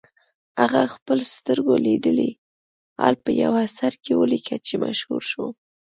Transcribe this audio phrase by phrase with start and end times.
[0.61, 2.31] هغه خپل سترګو لیدلی
[2.99, 5.45] حال په یوه اثر کې ولیکه چې مشهور شو.